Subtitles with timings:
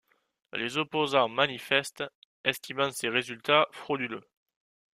[0.53, 2.05] Les opposants manifestent,
[2.43, 4.25] estimant ces résultats frauduleux.